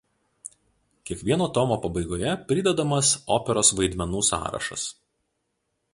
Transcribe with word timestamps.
Kiekvieno 1.09 1.47
tomo 1.57 1.77
pabaigoje 1.83 2.33
pridedamas 2.53 3.13
operos 3.39 3.73
vaidmenų 3.81 4.27
sąrašas. 4.31 4.91